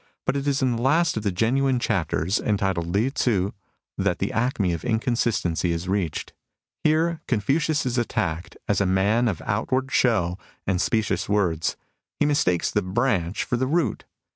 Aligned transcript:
But 0.25 0.35
it 0.35 0.47
is 0.47 0.63
in 0.63 0.75
the 0.77 0.81
last 0.81 1.15
of 1.15 1.21
the 1.21 1.31
genuine 1.31 1.77
chapters, 1.77 2.39
entitled 2.39 2.87
Lieh 2.87 3.11
Tzu, 3.13 3.51
that 3.99 4.17
the 4.17 4.31
acme 4.31 4.73
of 4.73 4.83
inconsistency 4.83 5.71
is 5.71 5.87
reached. 5.87 6.33
Here 6.83 7.21
Confucius 7.27 7.85
is 7.85 7.99
attacked 7.99 8.57
as'' 8.67 8.81
a 8.81 8.87
man 8.87 9.27
of 9.27 9.43
outward 9.45 9.91
show 9.91 10.39
and 10.65 10.81
specious 10.81 11.29
words. 11.29 11.77
He 12.19 12.25
mistakes 12.25 12.71
the 12.71 12.81
branch 12.81 13.43
for 13.43 13.57
the 13.57 13.67
root." 13.67 14.05